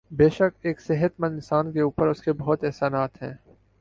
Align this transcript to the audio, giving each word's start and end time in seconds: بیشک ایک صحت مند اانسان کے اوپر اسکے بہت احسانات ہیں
بیشک 0.11 0.53
ایک 0.61 0.79
صحت 0.81 1.19
مند 1.19 1.31
اانسان 1.31 1.71
کے 1.71 1.81
اوپر 1.81 2.07
اسکے 2.07 2.33
بہت 2.33 2.63
احسانات 2.63 3.21
ہیں 3.23 3.33